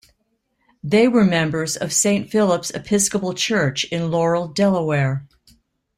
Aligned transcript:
They 0.83 1.07
were 1.07 1.23
members 1.23 1.77
of 1.77 1.93
Saint 1.93 2.31
Philip's 2.31 2.71
Episcopal 2.71 3.35
Church 3.35 3.83
in 3.91 4.09
Laurel, 4.09 4.47
Delaware. 4.47 5.27